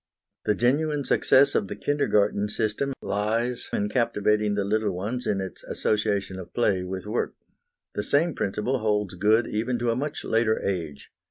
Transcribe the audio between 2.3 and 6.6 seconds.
system in captivating the little ones lies in its association of